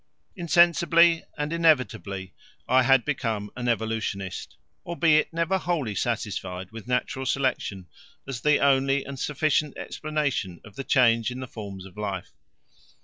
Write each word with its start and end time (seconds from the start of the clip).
Insensibly 0.35 1.23
and 1.37 1.53
inevitably 1.53 2.33
I 2.67 2.81
had 2.81 3.05
become 3.05 3.51
an 3.55 3.67
evolutionist, 3.67 4.57
albeit 4.83 5.31
never 5.31 5.59
wholly 5.59 5.93
satisfied 5.93 6.71
with 6.71 6.87
natural 6.87 7.27
selection 7.27 7.87
as 8.27 8.41
the 8.41 8.57
only 8.57 9.05
and 9.05 9.19
sufficient 9.19 9.77
explanation 9.77 10.59
of 10.65 10.75
the 10.75 10.83
change 10.83 11.29
in 11.29 11.39
the 11.39 11.47
forms 11.47 11.85
of 11.85 11.97
life. 11.97 12.31